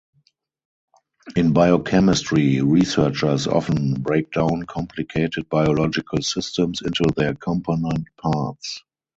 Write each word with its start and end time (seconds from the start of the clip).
In 1.35 1.53
biochemistry, 1.53 2.59
researchers 2.61 3.45
often 3.45 4.01
break 4.01 4.31
down 4.31 4.63
complicated 4.63 5.47
biological 5.47 6.23
systems 6.23 6.81
into 6.81 7.03
their 7.15 7.35
component 7.35 8.07
parts. 8.17 8.81